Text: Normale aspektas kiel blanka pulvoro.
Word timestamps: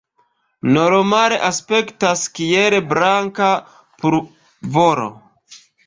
Normale 0.77 1.37
aspektas 1.49 2.25
kiel 2.39 2.79
blanka 2.95 3.53
pulvoro. 4.03 5.11